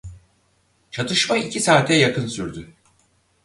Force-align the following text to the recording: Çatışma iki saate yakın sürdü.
Çatışma 0.91 1.37
iki 1.37 1.59
saate 1.59 1.93
yakın 1.95 2.27
sürdü. 2.27 2.67